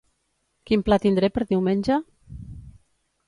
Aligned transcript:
Quin 0.69 0.83
pla 0.87 0.97
tindré 1.03 1.29
per 1.35 1.45
diumenge? 1.51 1.97